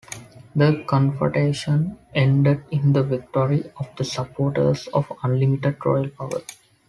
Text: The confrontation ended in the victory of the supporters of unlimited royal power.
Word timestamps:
The 0.55 0.83
confrontation 0.87 1.99
ended 2.15 2.63
in 2.71 2.91
the 2.93 3.03
victory 3.03 3.65
of 3.77 3.87
the 3.97 4.03
supporters 4.03 4.87
of 4.87 5.13
unlimited 5.23 5.75
royal 5.85 6.09
power. 6.09 6.41